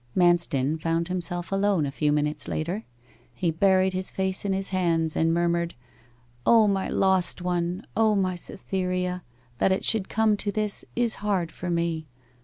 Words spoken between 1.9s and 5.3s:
few minutes later. He buried his face in his hands,